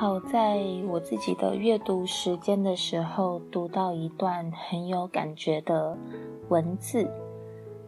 [0.00, 5.94] 好在我自己的阅读时间的时候，读到一段很有感觉的
[6.48, 7.06] 文字。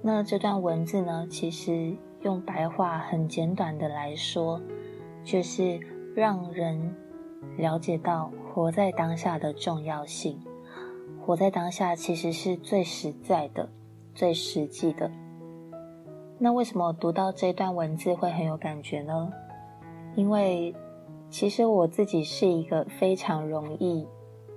[0.03, 4.61] 那这段文字呢，其实用白话很简短的来说，
[5.25, 5.81] 就是
[6.15, 6.95] 让人
[7.57, 10.39] 了解到活在当下的重要性。
[11.25, 13.67] 活在当下其实是最实在的、
[14.15, 15.11] 最实际的。
[16.39, 19.33] 那为什么我读到这段文字会很有感觉呢？
[20.15, 20.75] 因为
[21.33, 24.07] 其实我自己是一个非常容易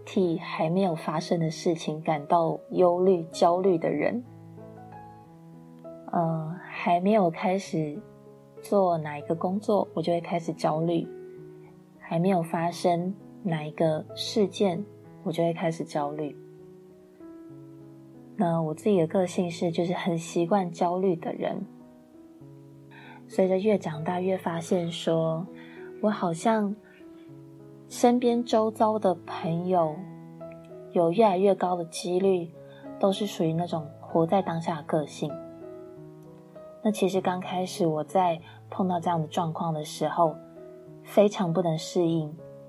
[0.04, 4.22] 替还没有发生的事情感到忧虑、焦虑的人。
[6.12, 7.98] 呃，还没有开始
[8.62, 11.08] 做哪一个工作，我就会开始焦虑；
[11.98, 14.84] 还没有发生哪一个事件，
[15.24, 16.36] 我就会开始焦虑。
[18.36, 21.66] 那我自己的个性是，就是很习惯焦虑的人。
[23.28, 25.48] 随着越长大，越发现说，
[26.02, 26.76] 我好像
[27.90, 29.96] 身边周遭的朋友，
[30.92, 32.52] 有越来越高的几率，
[33.00, 35.32] 都是属于那种活在当下的个性。
[36.84, 40.36] 那其实刚开始我在碰到这样的状况的时候，
[41.04, 42.28] 非常不能适应，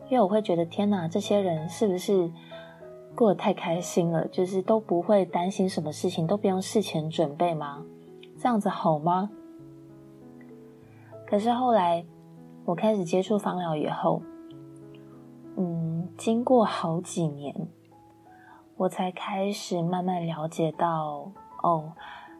[0.08, 2.30] 因为我会觉得天哪，这些人是不是
[3.14, 4.26] 过得太开心了？
[4.28, 7.84] 就是都不会担心什么事情，都不用事前准备吗？
[8.38, 9.30] 这样子好吗？
[11.26, 12.04] 可是后来，
[12.66, 14.20] 我开始接触芳疗以后，
[15.56, 17.68] 嗯，经过好几年，
[18.76, 21.30] 我才开始慢慢了解到，
[21.62, 21.92] 哦，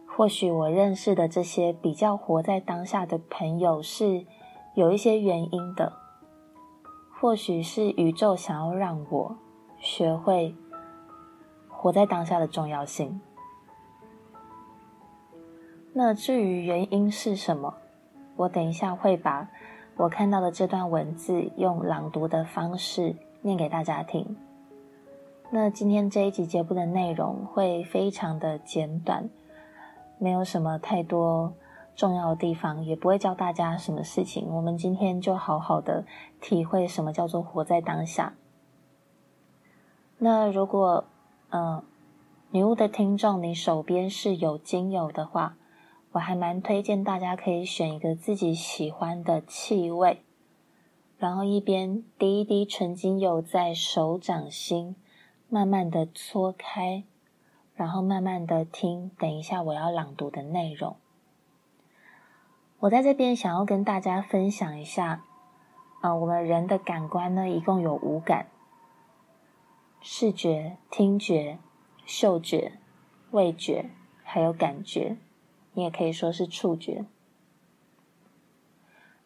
[0.04, 4.26] 或许我认识的这些比较活在当下的朋友是
[4.74, 5.92] 有一些原因的，
[7.20, 9.36] 或许是宇宙想要让我
[9.78, 10.56] 学会
[11.68, 13.20] 活在当下的重要性。
[15.92, 17.72] 那至于原因是什么？
[18.34, 19.48] 我等一下会把
[19.96, 24.36] 我看到的这段文字用朗读的方式念给大家听。
[25.50, 29.30] 那今天这一集节目的内容会非常的简短，
[30.18, 31.54] 没有什么太多
[31.94, 34.46] 重要的地方，也不会教大家什么事情。
[34.50, 36.04] 我们今天就好好的
[36.42, 38.34] 体会什么叫做活在当下。
[40.18, 41.04] 那如果
[41.48, 41.82] 呃
[42.50, 45.56] 女巫的听众，你手边是有精油的话。
[46.16, 50.22] 我还蛮推荐大家可以选一个自己喜欢的气味，
[51.18, 54.96] 然后一边滴一滴纯精油在手掌心，
[55.50, 57.04] 慢慢的搓开，
[57.74, 59.10] 然后慢慢的听。
[59.18, 60.96] 等一下我要朗读的内容，
[62.78, 65.22] 我在这边想要跟大家分享一下，
[66.00, 68.46] 啊、我们人的感官呢，一共有五感：
[70.00, 71.58] 视觉、听觉、
[72.06, 72.72] 嗅觉、
[73.32, 73.90] 味觉，
[74.22, 75.18] 还有感觉。
[75.76, 77.04] 你也可以说是触觉。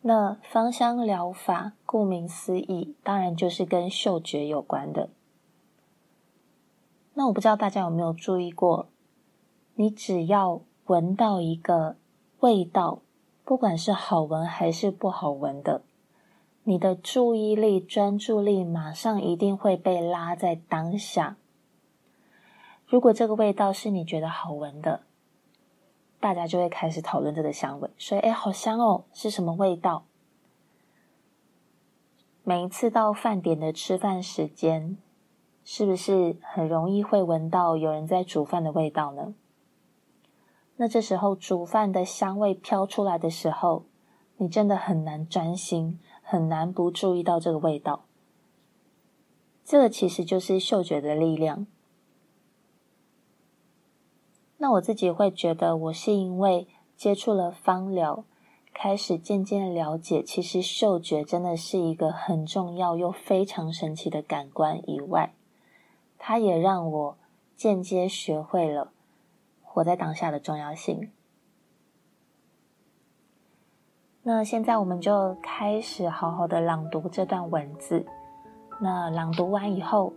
[0.02, 5.10] 那芳香疗法顾名思义，当然就是跟嗅觉有关的。
[7.14, 8.88] 那我不知道大家有没有注意过，
[9.76, 11.96] 你只要闻到一个
[12.40, 13.02] 味道，
[13.44, 15.82] 不管是好闻还是不好闻的，
[16.64, 21.36] 你的注意力、专注力马上一定会被拉在当下。
[22.86, 25.02] 如果这个味道是你觉得好闻的，
[26.20, 30.04] 大家就会开始讨论这个香味，说：“哎，好香哦，是什么味道？”
[32.44, 34.98] 每一次到饭点的吃饭时间，
[35.64, 39.34] 是不是很容易会闻到有人在煮饭的味道呢？
[40.76, 43.84] 那这时候煮饭的香味飘出来的时候，
[44.36, 48.04] 你真的很难专心，很难不注意到这个味道。
[49.64, 51.66] 这个其实就是嗅觉的力量。
[54.62, 58.24] 那我自己会觉得，我是因为接触了芳疗，
[58.74, 64.78] 开始渐渐了解，其实嗅觉真的是一个很重要又非常神奇的感官。
[64.86, 65.32] 以外，
[66.18, 67.16] 它也让我
[67.56, 68.92] 间接学会了
[69.62, 71.10] 活在当下的重要性。
[74.22, 78.04] 那现在我们就开始好好的朗读这段文字。
[78.78, 80.12] 那朗读完以后，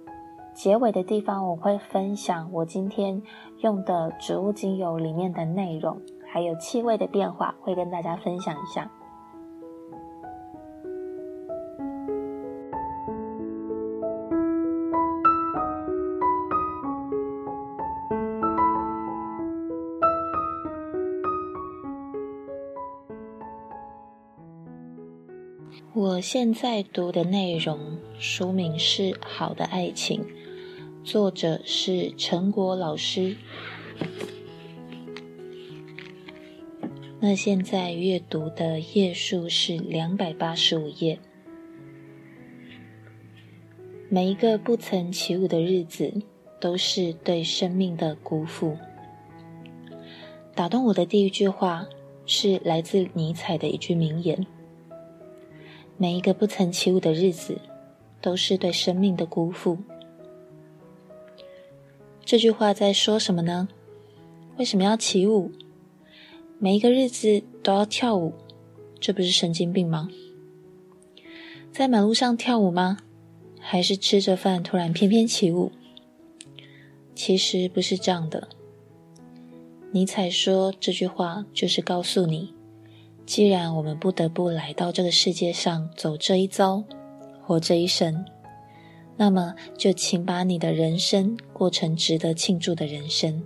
[0.53, 3.21] 结尾的地方，我会分享我今天
[3.59, 8.89] 用的植物精油里面的内容，还有气味的变化，会跟大家分享一下。
[26.13, 30.21] 我现在读的内容，书名是《好的爱情》。
[31.03, 33.35] 作者是陈果老师。
[37.19, 41.17] 那现在阅读的页数是两百八十五页。
[44.07, 46.13] 每一个不曾起舞的日子，
[46.59, 48.77] 都是对生命的辜负。
[50.53, 51.87] 打动我的第一句话，
[52.27, 54.45] 是来自尼采的一句名言
[55.97, 57.57] ：“每一个不曾起舞的日子，
[58.21, 59.77] 都是对生命的辜负。”
[62.25, 63.67] 这句话在说什么呢？
[64.57, 65.51] 为什么要起舞？
[66.57, 68.33] 每一个日子都要跳舞，
[68.99, 70.09] 这不是神经病吗？
[71.71, 72.99] 在马路上跳舞吗？
[73.59, 75.71] 还是吃着饭突然翩翩起舞？
[77.15, 78.49] 其实不是这样的。
[79.91, 82.53] 尼采说这句话，就是告诉你：
[83.25, 86.83] 既然我们不得不来到这个世界上走这一遭，
[87.41, 88.25] 活这一生，
[89.15, 93.43] 那么就请把你的人生过成值得庆祝的人生。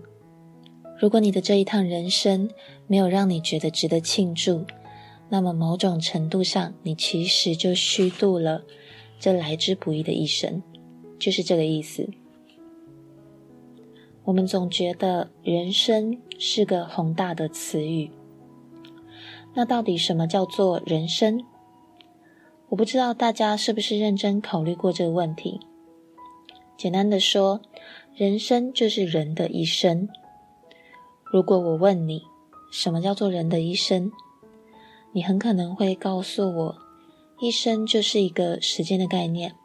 [1.00, 2.50] 如果你的这一趟人生
[2.88, 4.66] 没有让你觉得值得庆祝，
[5.30, 8.64] 那么某种程度上，你其实就虚度了
[9.20, 10.64] 这来之不易的一生，
[11.20, 12.10] 就是这个意思。
[14.24, 18.10] 我们总觉得人生是个宏大的词语，
[19.58, 21.44] 那到底什么叫做人生？
[22.70, 25.60] 我不知道大家是不是认真考虑过这个问题。
[26.78, 27.60] 简单的说，
[28.14, 30.08] 人生就是人的一生。
[31.24, 32.22] 如果我问你，
[32.72, 34.12] 什么叫做人的一生？
[35.12, 36.78] 你很可能会告诉我，
[37.40, 39.56] 一生就是一个时间的概念，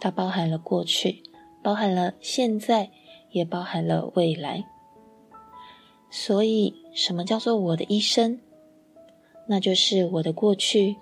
[0.00, 1.22] 它包含了过去，
[1.62, 2.90] 包含了现在，
[3.30, 4.66] 也包含了未来。
[6.10, 8.38] 所以，什么叫做我的一生？
[9.46, 10.96] 那就是我的过去、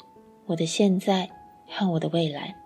[0.46, 1.30] 我的现在
[1.66, 2.56] 和我的未来。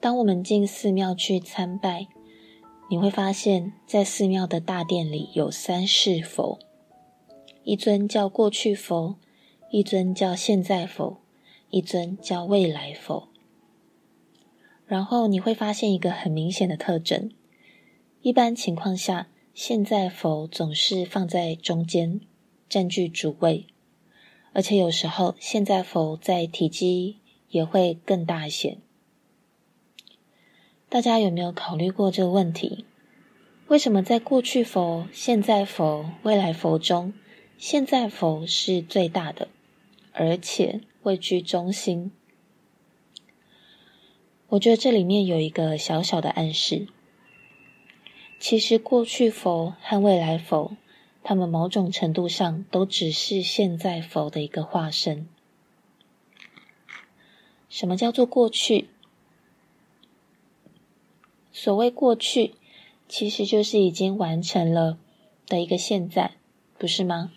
[0.00, 2.06] 当我们进寺庙去参拜，
[2.88, 6.58] 你会发现，在寺庙的大殿里有三世佛，
[7.64, 9.16] 一尊叫过去佛，
[9.70, 11.18] 一尊叫现在佛，
[11.68, 13.28] 一尊叫未来佛。
[14.86, 17.30] 然后你会发现一个很明显的特征：
[18.22, 22.20] 一般情况下，现在佛总是放在中间，
[22.70, 23.66] 占据主位，
[24.52, 27.18] 而且有时候现在佛在体积
[27.48, 28.78] 也会更大一些。
[30.88, 32.84] 大家有没有考虑过这个问题？
[33.66, 37.12] 为什么在过去佛、现在佛、未来佛中，
[37.58, 39.48] 现在佛是最大的，
[40.12, 42.12] 而且位居中心？
[44.48, 46.86] 我觉得这里面有一个小小的暗示。
[48.38, 50.76] 其实过去佛和未来佛，
[51.22, 55.28] 他们某种程度上都只是现在佛的一个化身。
[57.68, 58.88] 什么叫做过去？
[61.52, 62.54] 所谓过去，
[63.08, 64.98] 其实就是已经完成了
[65.46, 66.32] 的一个现在，
[66.78, 67.32] 不是吗？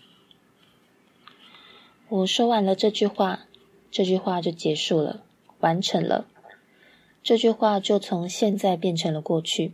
[2.08, 3.46] 我说完了这句话，
[3.90, 5.22] 这句话就结束了，
[5.60, 6.26] 完成了。
[7.22, 9.72] 这句话就从现在变成了过去，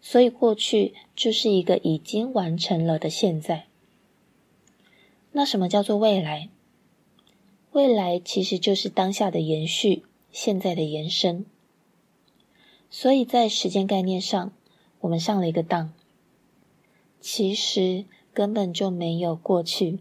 [0.00, 3.66] 所以过去就是一个已经完成了的现在。
[5.32, 6.48] 那什么叫做未来？
[7.72, 11.44] 未来其实就是当下的延续，现在的延伸。
[12.88, 14.52] 所以在时间概念上，
[15.00, 15.92] 我们上了一个当。
[17.20, 19.98] 其实根本就没有过去，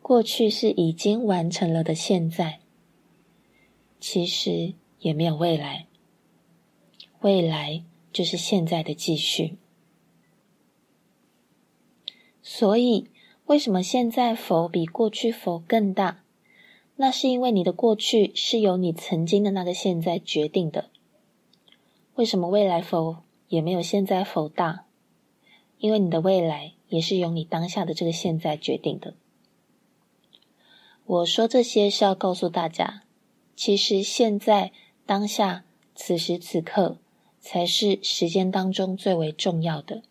[0.00, 2.60] 过去是已经完成了的现在。
[4.00, 5.86] 其实也没有未来，
[7.20, 9.58] 未来就是现在的继续。
[12.42, 13.08] 所以，
[13.46, 16.22] 为什么现在佛比过去佛更大？
[16.96, 20.90] 那是因为你的过去是由你曾经的那个现在决定的。
[22.14, 24.86] 为什么未来佛也没有现在佛大？
[25.78, 29.14] 因为你的未来也是由你当下的这个现在决定的。
[31.04, 33.02] 我说这些是要告诉大家，
[33.56, 34.70] 其实现在
[35.04, 36.98] 当下此时此刻
[37.44, 40.02] 才是时间当中最为重要的。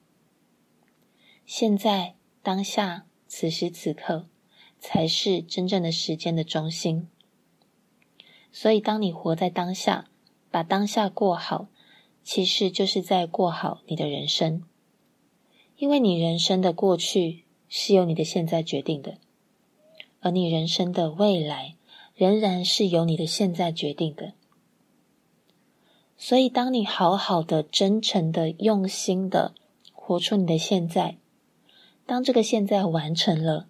[1.47, 2.13] 现在
[2.43, 4.27] 当下此时此刻
[4.79, 7.09] 才是真正的时间的中心。
[8.51, 10.05] 所以，当你活在当下，
[10.51, 11.67] 把当下过好。
[12.23, 14.63] 其实就是在过好你的人生，
[15.75, 19.17] 因为你人生的过去是由你的现在决定的，
[20.21, 21.75] 而你人生的未来
[22.15, 24.35] 仍然是由你的现在决定的。
[26.25, 29.53] 所以，当你好好的、真诚的、用心的
[29.91, 31.17] 活出你的现在，
[32.05, 33.67] 当这个现在完成了，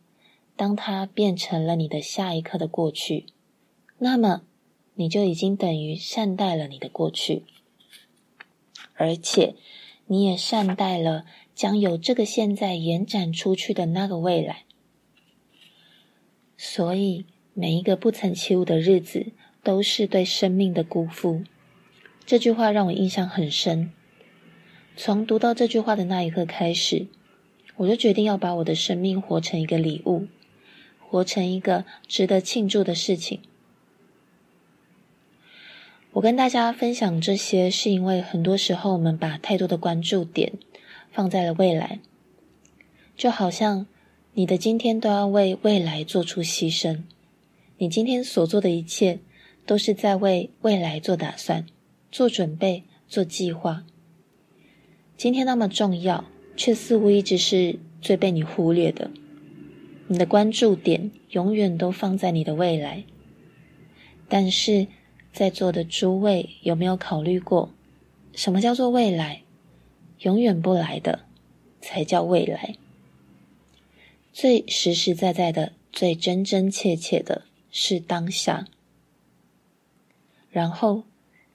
[0.56, 3.26] 当它变成了你的下一刻的过去，
[3.98, 4.44] 那么
[4.94, 7.44] 你就已经等于善待了你的过去。
[8.94, 9.56] 而且，
[10.06, 14.66] 你也善待了将由这个现在延展出去的那个未来。
[16.56, 19.32] 所以，每一个不曾起舞的日子，
[19.64, 21.42] 都是对生命的辜负。
[22.26, 23.92] 这句话让我印象很深。
[24.96, 27.08] 从读到这句话的那一刻开始，
[27.78, 30.28] 我就决定要把我的生命活成一个礼物，
[31.00, 33.42] 活成一个值得庆祝的事情。
[36.14, 40.54] 我跟大家分享这些，是因为很多时候我们把太多的关注点
[41.12, 42.00] 放在了未来，
[43.18, 43.88] 就好像
[44.34, 47.02] 你的今天都要为未来做出牺牲，
[47.80, 49.20] 你今天所做的一切
[49.66, 51.66] 都是在为未来做打算、
[52.14, 53.84] 做准备、做计划。
[55.18, 59.10] 今天那么重要，却似乎一直是最被你忽略的。
[60.08, 63.04] 你的关注点永远都放在你的未来，
[64.30, 64.88] 但是。
[65.34, 67.74] 在座的诸位有没有考虑过，
[68.36, 69.42] 什么叫做未来？
[70.20, 71.22] 永远不来的
[71.82, 72.76] 才叫未来。
[74.32, 78.68] 最实实在在的、最真真切切的是当下。
[80.52, 81.06] 然后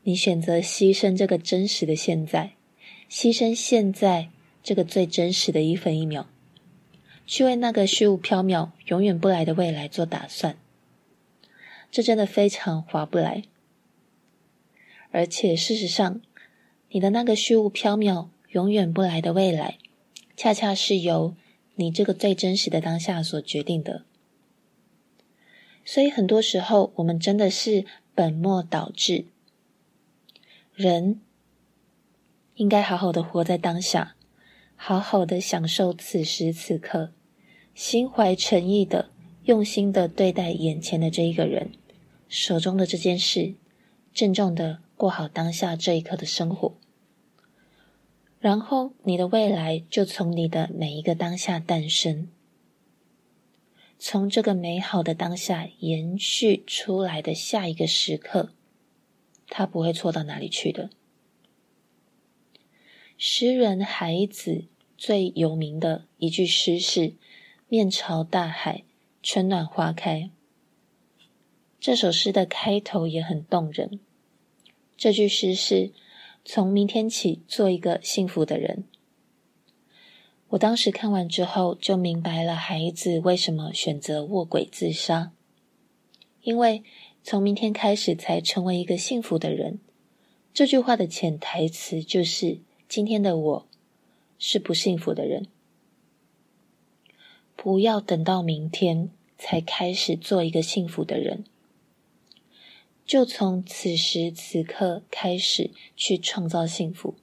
[0.09, 2.53] 你选择牺牲这个真实的现在，
[3.11, 4.31] 牺牲现在
[4.63, 6.27] 这个最真实的一分一秒，
[7.27, 10.57] 去为那个虚无缥缈、永远不来的未来做打算。
[11.91, 13.43] 这真的非常划不来。
[15.11, 16.23] 而且，事实上，
[16.89, 19.77] 你的那个虚无缥缈、永远不来的未来，
[20.35, 21.35] 恰恰是由
[21.75, 24.05] 你这个最真实的当下所决定的。
[25.85, 27.85] 所以，很多时候，我们真的是
[28.15, 29.27] 本末倒置。
[30.79, 31.21] 人
[32.55, 34.15] 应该好好的活在当下，
[34.77, 37.13] 好好的享受此时此刻，
[37.75, 39.11] 心怀诚意的、
[39.43, 41.73] 用心的对待眼前的这一个人，
[42.29, 43.55] 手中的这件事，
[44.15, 44.79] 郑重的。
[44.97, 46.77] 过好当下这一刻的生活，
[48.41, 52.29] 然后你的未来就从你的每一个当下诞生，
[53.97, 58.51] 从这个美好的当下延续出来的下一个时刻，
[59.49, 60.91] 他不会错到哪里去的。
[63.17, 67.15] 诗人海子最有名的一句诗是
[67.69, 68.85] “面朝大海，
[69.23, 70.31] 春暖花开”。
[71.81, 74.01] 这首诗的开头也很动人。
[74.97, 75.93] 这句诗是
[76.45, 78.85] ：“从明天起，做一个幸福的人。”
[80.51, 85.33] 我当时看完之后，就明白了孩子为什么选择卧轨自杀。
[86.41, 86.83] 因为
[87.31, 89.81] 从明天开始才成为一个幸福的人，
[90.55, 93.67] 这句话的潜台词就是：今天的我
[94.39, 95.47] 是不幸福的人。
[97.55, 101.45] 不要等到明天才开始做一个幸福的人。
[103.05, 107.15] 就从此时此刻开始去创造幸福，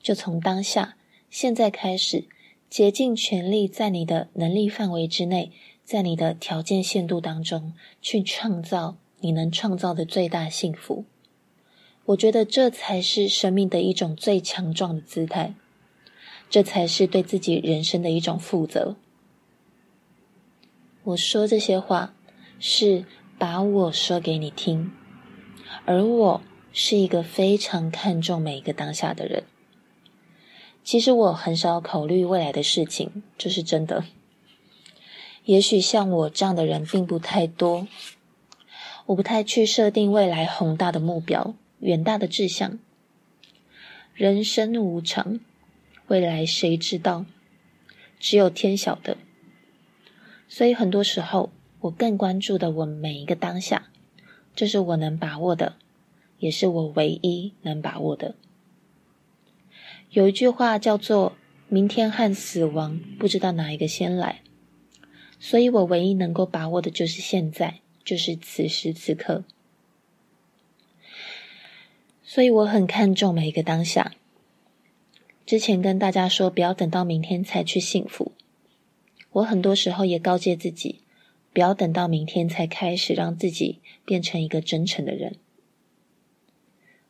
[0.00, 0.96] 就从当下
[1.28, 2.24] 现在开始，
[2.70, 5.52] 竭尽全力在你的能力范围之内，
[5.84, 11.04] 在你的条件限度当中去创造你能创造的最大幸福。
[12.06, 15.54] 我觉得这才是生命的一种最强壮的姿态，
[16.50, 18.96] 这才是对自己人生的一种负责。
[21.04, 22.14] 我说这些话，
[22.58, 23.04] 是
[23.38, 24.92] 把我说给你听。
[25.86, 26.42] 而我
[26.72, 29.44] 是一个非常看重每一个当下的人。
[30.82, 34.04] 其实我很少考虑未来的事情，这是真的。
[35.44, 37.88] 也许像我这样的人并不太多。
[39.06, 42.78] 我不太去设定未来宏大的目标、远大的志向。
[44.14, 45.40] 人生无常，
[46.06, 47.26] 未来谁知道？
[48.18, 49.16] 只有天晓得。
[50.48, 53.88] 所以很多时候，我更关注的我每一个当下。
[54.54, 55.74] 这是我能把握的，
[56.38, 58.36] 也是我唯一能把握的。
[60.10, 61.36] 有一句话叫做
[61.68, 64.42] “明天和死亡不知道哪一个先来”，
[65.40, 69.44] 所以我唯一能够把握的就是现在，就是此时此刻。
[72.22, 74.14] 所以我很看重每一个当下。
[75.46, 78.32] 之前跟大家说，不要等到明天才去幸福。
[79.32, 81.00] 我很多时候也告诫自己。
[81.52, 85.36] 不要等到明天才开始让自己变成一个真诚的人。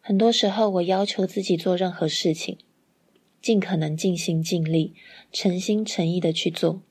[0.02, 2.58] 很多时候，我要求自己做任何事情，
[3.40, 4.92] 尽可能尽心尽力、
[5.32, 6.82] 诚心诚意的去做。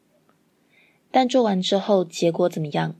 [1.12, 2.96] 但做完之后，结果怎么样？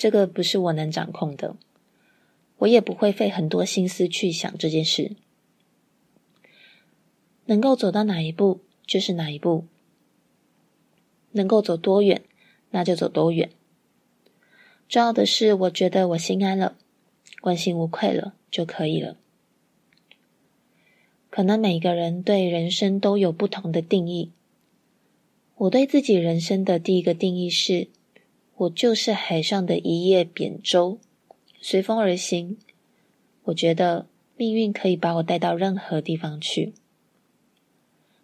[0.00, 1.56] 这个不是我能掌控的，
[2.56, 5.14] 我也不会费很多心思去想这件事。
[7.44, 9.66] 能够走到哪一步就是哪一步，
[11.32, 12.22] 能够走多远，
[12.70, 13.50] 那就走多远。
[14.88, 16.78] 重要的是，我觉得我心安了，
[17.42, 19.18] 问心无愧了就可以了。
[21.28, 24.32] 可能每个人对人生都有不同的定义。
[25.56, 27.88] 我对自己人生的第一个定义是：
[28.60, 30.98] 我就是海上的一叶扁舟，
[31.62, 32.58] 随风而行。
[33.44, 36.74] 我觉得命运可以把我带到任何地方去。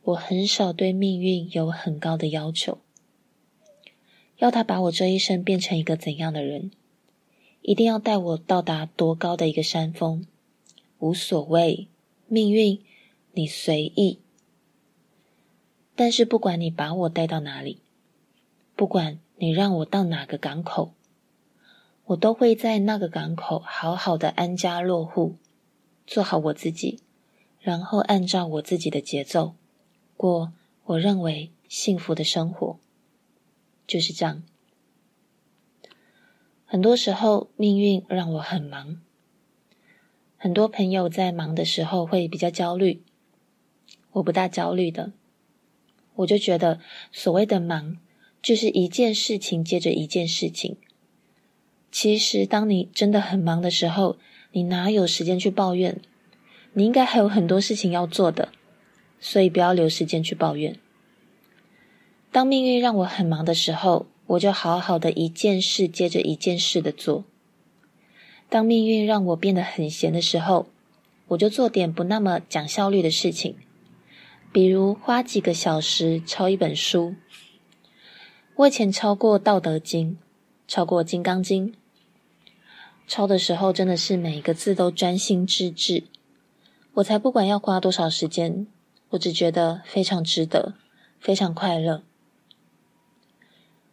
[0.03, 2.81] 我很少对命运有很高的要求，
[4.37, 6.71] 要他把我这一生变成一个怎样的人，
[7.63, 10.27] 一定要带我到达多高的一个山峰，
[10.99, 11.89] 无所谓，
[12.29, 12.79] 命运，
[13.33, 14.19] 你随意。
[15.95, 17.79] 但是不管你把我带到哪里，
[18.77, 20.95] 不管你让我到哪个港口，
[22.07, 25.37] 我都会在那个港口好好的安家落户，
[26.07, 27.01] 做好我自己，
[27.61, 29.55] 然后按照我自己的节奏，
[30.17, 30.53] 过
[30.85, 32.79] 我认为幸福的生活。
[33.87, 34.43] 就是这样。
[36.65, 39.01] 很多时候，命运让我很忙。
[40.39, 43.03] 很多朋友在忙的时候会比较焦虑，
[44.13, 45.13] 我不大焦虑的。
[46.15, 46.81] 我就觉得，
[47.13, 47.99] 所谓的忙，
[48.47, 50.77] 就是一件事情接着一件事情。
[51.91, 54.19] 其实，当你真的很忙的时候，
[54.53, 56.01] 你哪有时间去抱怨？
[56.75, 58.51] 你应该还有很多事情要做的，
[59.19, 60.79] 所以不要留时间去抱怨。
[62.31, 67.25] 当命运让我很忙的时候，我就好好的一件事接着一件事的做。
[68.49, 70.69] 当命运让我变得很闲的时候，
[71.27, 73.57] 我就做点不那么讲效率的事情，
[74.53, 77.17] 比如花几个小时抄一本书。
[78.57, 80.13] 我以前抄过《道德经》，
[80.67, 81.73] 抄过《金刚经》。
[83.07, 86.05] 抄的时候真的是每一个字都专心致志，
[86.95, 88.67] 我才不管要花多少时间，
[89.11, 90.73] 我只觉得非常值得，
[91.21, 92.03] 非常快乐。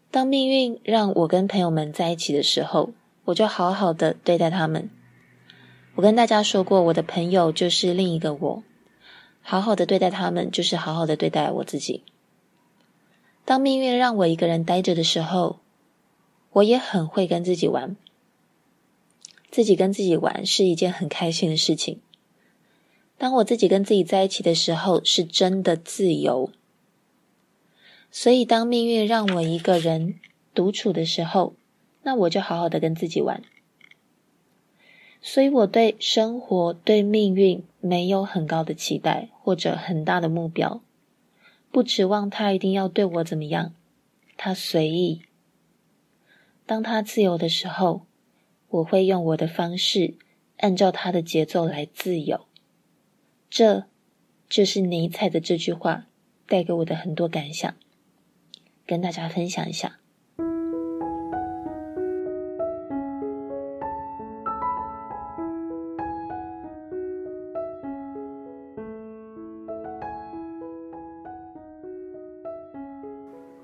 [0.10, 2.94] 当命运让我跟朋友们在一起的时候，
[3.26, 4.90] 我就好好的对待他们。
[5.96, 8.64] 我跟大家说过，我的朋友就是另一个我，
[9.42, 12.04] 好好的对待他们，就是好好的对待我自己。
[13.46, 15.60] 当命运让我一个人待着的时候，
[16.54, 17.96] 我也很会跟自己玩。
[19.52, 22.00] 自己跟自己玩是一件很开心的事情。
[23.18, 26.50] 当我自己跟自己在一起的时候，是真的自由。
[28.12, 30.20] 所以，当命运让我一个人
[30.54, 31.54] 独处的时候，
[32.02, 33.44] 那我就好好的跟自己玩。
[35.22, 40.82] 所以，我对生活、对命运没有很高的期待或者很大的目标，
[41.74, 43.74] 不指望他一定要对我怎么样，
[44.38, 45.24] 他随意。
[46.66, 48.06] 当他自由的时候。
[48.74, 50.16] 我会用我的方式，
[50.58, 52.48] 按照他的节奏来自由。
[53.48, 53.86] 这
[54.50, 56.08] 就是尼采的这句话
[56.48, 57.76] 带给我的很多感想，
[58.88, 60.00] 跟大家分享一下。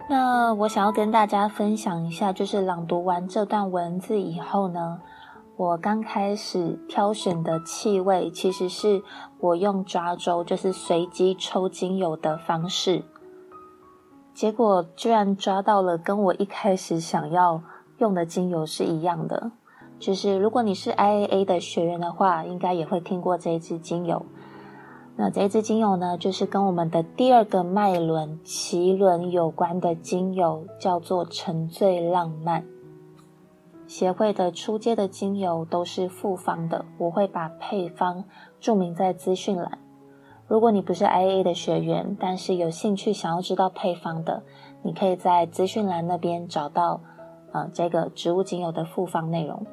[0.10, 5.00] 那我想要跟大家分享一下，就是朗读完这段文字以后呢，
[5.56, 9.04] 我刚开始挑选的气味，其实是
[9.39, 13.04] 我用抓周，就是随机抽精油的方式，
[14.34, 17.62] 结果居然抓到了跟我一开始想要
[18.00, 19.52] 用的精油是一样的。
[20.00, 24.26] 就是如果你是 IAA 的学员的话，应该也会听过这一支精油。
[25.21, 32.63] 那这支精油呢，就是跟我们的第二个脉轮脐轮有关的精油，叫做沉醉浪漫。
[33.86, 38.23] 协会的初阶的精油都是复方的，我会把配方
[38.62, 39.79] 注明在资讯栏。
[40.47, 44.43] 如果你不是 IAA 的学员，但是有兴趣想要知道配方的，
[44.84, 47.01] 你可以在资讯栏那边找到，
[47.51, 49.65] 呃，这个植物精油的复方内容。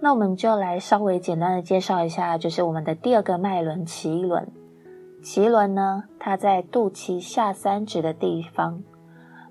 [0.00, 4.46] 那我们就来稍微简单的介绍一下，就是我们的第二个脉轮脐轮。
[5.20, 8.84] 脐轮呢，它在肚脐下三指的地方。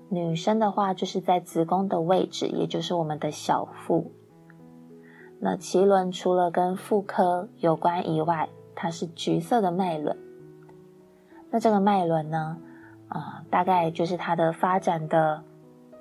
[0.08, 4.10] 女生的话，就是在子宫的位置，也就是我们的小腹。
[5.38, 10.16] 那脐轮除了跟妇科有关以外，它是橘色的脉轮。
[11.50, 12.56] 那这个脉轮呢，
[13.08, 15.42] 啊、大概就是它的发展的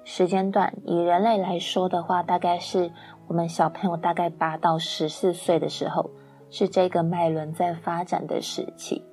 [0.06, 2.90] 时间段，以人类来说的话，大概是。
[3.28, 6.10] 我们小朋友大概八到十四岁的时候，
[6.50, 9.04] 是这个脉轮在发展的时期。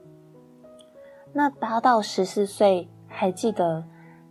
[1.33, 3.85] 那八到十四岁，还记得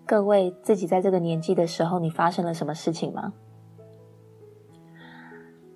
[0.06, 3.34] 各位自己在这个年纪的时候，你发生了什么事情吗？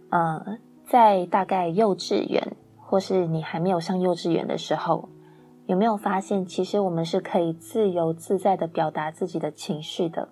[0.09, 5.09] 呃，在大概幼稚园，或是你还没有上幼稚园的时候，
[5.65, 10.29] 有没有发现，其实我们是可以自由自在的表达自己的情绪的？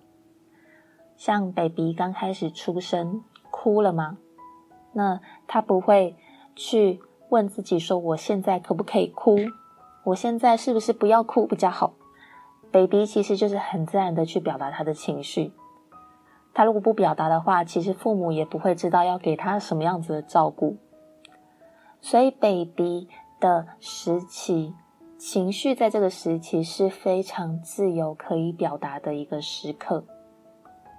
[1.14, 3.22] 像 baby 刚开始出生。
[3.66, 4.18] 哭了吗？
[4.92, 6.14] 那他不会
[6.54, 7.00] 去
[7.30, 9.36] 问自己说：“我现在可不可以哭？
[10.04, 11.94] 我现在是不是不要哭比较好
[12.70, 15.52] ？”Baby 其实就是很自然的去表达他的情绪。
[16.54, 20.76] 他如果不表达的话，其实父母也不会知道要给他什么样子的照顾。
[22.00, 23.08] 所以，baby
[23.40, 24.74] 的时期，
[25.18, 30.04] 情绪在这个时期是非常自由可以表达的一个时刻。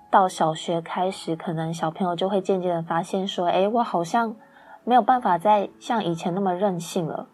[0.10, 4.36] 到小学开始，可能小朋友就会渐渐的发现说：“诶，我好像
[4.84, 7.28] 没有办法再像以前那么任性了。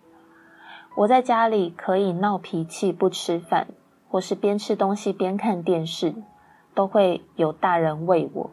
[0.96, 3.68] 我在家里可以闹脾气不吃饭，
[4.10, 6.16] 或是边吃东西边看电视，
[6.74, 8.50] 都会有大人喂我。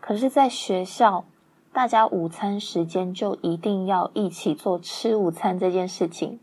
[0.00, 1.24] 可是，在学校，
[1.72, 6.38] 大家午餐时间就一定要一起做吃午餐这件事情。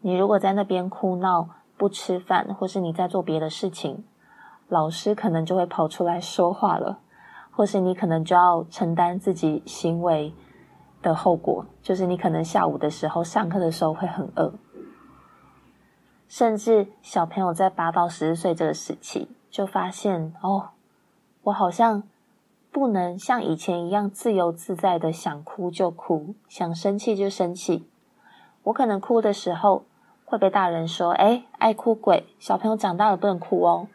[0.00, 4.04] 你如果在那边哭闹不吃饭，或是你在做别的事情。”
[4.72, 6.98] 老师可能就会跑出来说话了，
[7.50, 10.32] 或是你可能就要承担自己行为
[11.02, 14.54] 的后果，就是你可能下午的时候上课的时候会很饿，
[16.26, 20.70] 甚至小朋友在八到十岁这个时期就发现哦，
[21.42, 22.04] 我好像
[22.70, 27.86] 不能像以前一样自由自在的想哭就哭，想生气就生气，
[28.62, 29.84] 我可能哭的时候
[30.24, 33.88] 会被大人说：“哎，爱哭鬼，小朋友长大了不能哭哦。”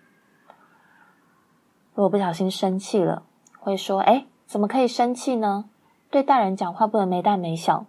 [1.97, 3.23] 如果不小心生气了，
[3.57, 5.67] 会说：“哎，怎么可以生气呢？
[6.11, 7.87] 对大人讲话不能没大没小，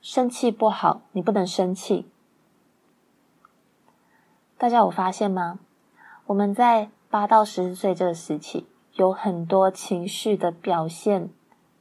[0.00, 2.06] 生气不好，你不能生气。”
[4.56, 5.60] 大家有发现吗？
[6.28, 11.28] 我们在八到十岁这个时期，有很多情绪的表现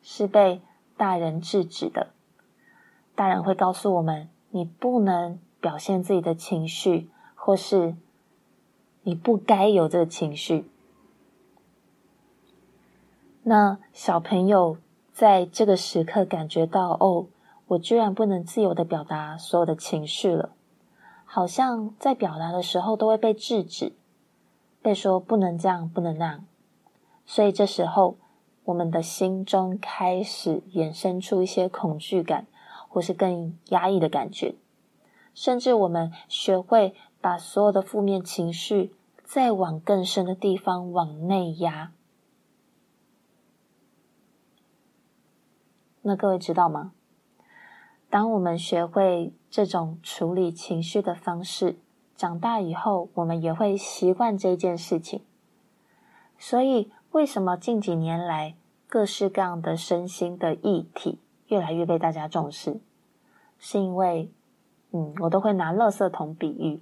[0.02, 0.62] 是被
[0.98, 2.08] 大人制止的。
[3.16, 7.96] 大人会告诉我们：“你不能表现自己的情绪，或是
[9.04, 10.70] 你不该有这个情绪。”
[13.44, 14.78] 那小朋友
[15.12, 17.28] 在这个时刻感觉到，哦，
[17.68, 20.52] 我居然不能自由的表达所有的情绪了，
[21.26, 23.94] 好像在表达的时候都会被制止，
[24.82, 26.46] 被说不能这样，不能那样。
[27.26, 28.18] 所以这时候，
[28.66, 32.46] 我们的心中开始衍生出一些恐惧感，
[32.88, 34.56] 或是更压抑的感觉，
[35.34, 41.92] 甚至我们学会把所有的负面情绪再往更深的地方往内压。
[46.02, 46.94] 那各位知道吗？
[48.10, 51.78] 当我们学会这种处理情绪的方式，
[52.16, 55.22] 长大以后，我们也会习惯这件事情。
[56.38, 58.56] 所以，为什么近几年来
[58.88, 62.80] 各式各样的身心的议题越来越被大家重视？
[63.60, 64.32] 是因为，
[64.92, 66.82] 嗯，我都会拿垃圾桶比喻，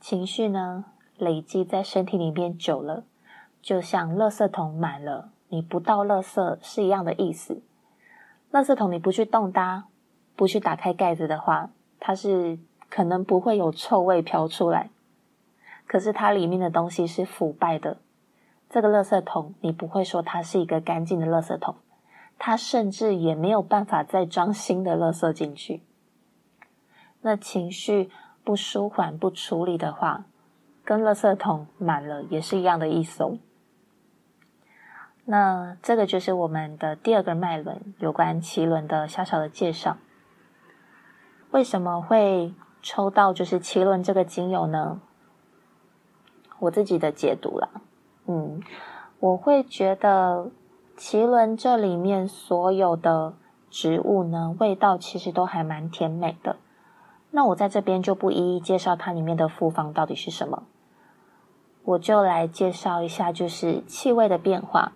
[0.00, 0.84] 情绪呢，
[1.16, 3.04] 累积在身体里面久了，
[3.62, 7.62] 就像垃圾桶满了，你不倒垃圾是一样的意思。
[8.54, 9.86] 垃圾桶你不去动它，
[10.36, 12.56] 不去打开盖子的话，它是
[12.88, 14.90] 可能不会有臭味飘出来。
[15.88, 17.96] 可是它里面的东西是腐败的，
[18.70, 21.74] 这个垃圾桶你不会说它是一个干净的垃圾桶，
[22.38, 25.82] 它甚至也没有办法再装新的垃圾进去。
[27.22, 28.08] 那情绪
[28.44, 30.26] 不舒缓、不处理的话，
[30.84, 33.36] 跟垃圾桶满了也是一样的意思哦。
[35.26, 39.96] 那这个就是我们的第二个脉轮，有关脐轮的小小的介绍。
[41.50, 45.00] 为什么会抽到就是脐轮这个精油呢？
[46.60, 47.68] 我自己的解读啦，
[48.26, 48.60] 嗯，
[49.18, 50.50] 我会觉得
[50.96, 53.34] 脐轮这里面所有的
[53.70, 56.56] 植物呢，味道其实都还蛮甜美的。
[57.30, 60.64] 那我在这边就不一一介绍它里面的复方到底是什么，
[61.82, 64.92] 我就来介绍一下，就是气味的变化。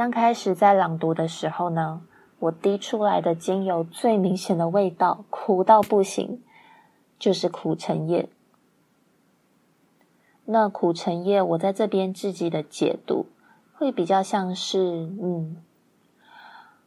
[0.00, 2.00] 刚开始在朗读的时候呢，
[2.38, 6.40] 我滴出来的精油最明显的味道，苦到不行，
[7.18, 8.30] 就是苦橙叶。
[10.46, 13.26] 那苦橙叶，我在这边自己的解读，
[13.74, 15.58] 会比较像是，嗯，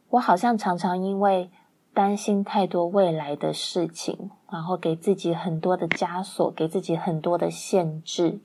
[0.08, 1.48] 我好像常常因为
[1.92, 8.40] 担心太多未来的事情，然后给自己很多的枷锁，给自己很多的限制，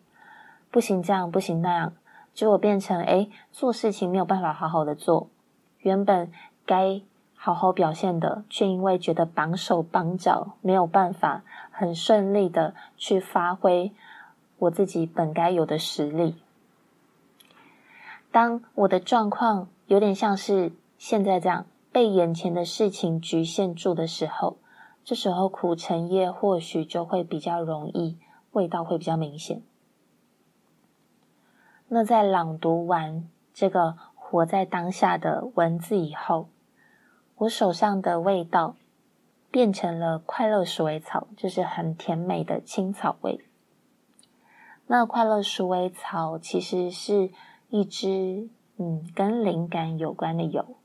[0.70, 1.94] 不行这样，不行那样。
[2.34, 5.30] 结果变成，哎，做事情没有办法好好的做，
[5.80, 6.32] 原本
[6.66, 7.02] 该
[7.36, 13.92] 好好表现的，却因为觉得绑手绑脚，没有办法很顺利的去发挥
[14.58, 16.36] 我自己本该有的实力。
[18.32, 24.58] 当我的状况有点像是现在这样，被眼前的事情局限住的时候，
[25.04, 28.18] 这时候苦橙叶或许就会比较容易，
[28.52, 29.62] 味道会比较明显。
[31.92, 36.50] 那在朗读完这个活在当下的文字以后，
[37.36, 38.76] 我手上的味道
[39.50, 43.44] 变成了快乐鼠尾草，就是很甜美的青草味。
[44.86, 47.32] 那快乐鼠尾草其实是
[47.70, 50.78] 一支嗯跟灵感有关的油。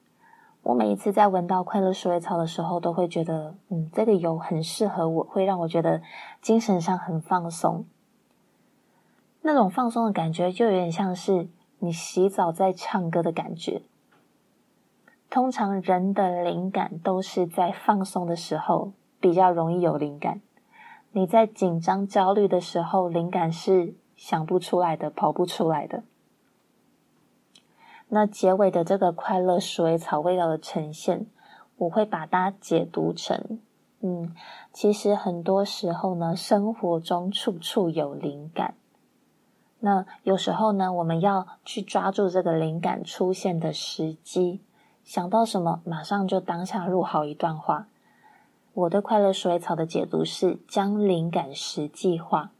[0.62, 6.00] 我每一次在闻到快乐鼠尾草的时候，都会觉得嗯这个油很适合我，会让我觉得
[6.40, 7.84] 精神上很放松。
[9.46, 11.48] 那种放松的感觉，就有点像是
[11.80, 13.82] 你洗澡在唱歌的感觉。
[15.28, 20.40] 通常人的灵感都是在放松的时候比较容易有灵感。
[21.12, 26.04] 你在紧张焦虑的时候，灵感是想不出来的，跑不出来的。
[28.08, 31.26] 那结尾的这个快乐鼠尾草味道的呈现，
[31.76, 33.60] 我会把它解读成：
[34.00, 34.34] 嗯，
[34.72, 38.76] 其实很多时候呢，生活中处处有灵感。
[39.84, 44.62] 那有时候呢，我们要去抓住这个灵感出现的时机。
[45.04, 47.86] 想到什么，马上就当下录好一段话。
[48.72, 52.50] 我对快乐鼠尾草的解读是将灵感实际化。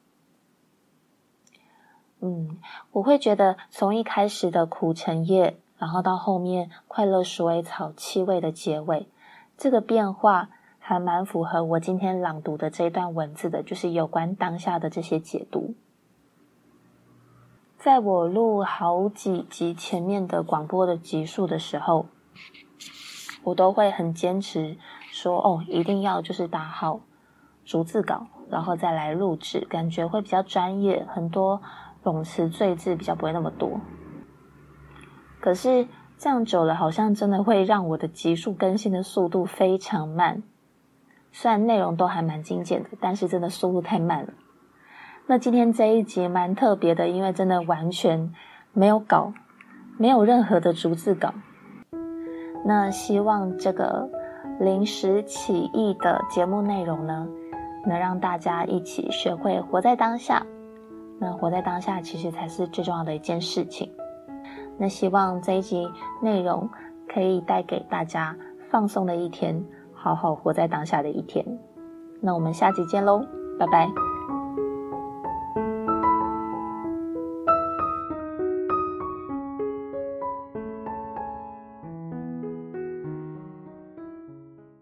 [2.21, 2.59] 嗯，
[2.93, 9.09] 我会觉得从一开始的苦橙叶，然后到后面快乐鼠尾草气味的结尾，
[9.57, 15.75] 这个变化还蛮符合我今天朗读的这一段文字的，就是有关当下的这些解读。
[17.85, 22.07] 在我录好几集前面的广播的集数的时候。
[23.43, 24.79] 我都会很坚持
[25.11, 27.01] 说哦，一定要就是打好
[27.63, 31.61] 逐字稿，然后再来录制，感觉会比较专业，很多
[32.03, 33.79] 冗词赘字比较不会那么多。
[35.39, 40.43] 可是这样久了，好像真的会让我的集数更新的速度非常慢。
[41.33, 44.33] 虽然内容都还蛮精简的，但是真的速度太慢了。
[45.27, 48.33] 那今天这一集蛮特别的，因为真的完全
[48.73, 49.33] 没有稿，
[49.97, 51.33] 没有任何的逐字稿。
[52.65, 54.09] 那希望这个
[54.61, 57.27] 临时起意的节目内容呢，
[57.87, 60.45] 能让大家一起学会活在当下。
[61.19, 63.91] 那活在当下其实才是最重要的一件事情。
[64.77, 65.89] 那希望这一集
[66.21, 66.69] 内容
[67.09, 68.37] 可以带给大家
[68.69, 71.45] 放松的一天，好好活在当下的一天。
[72.21, 73.25] 那我们下集见喽，
[73.59, 74.14] 拜拜。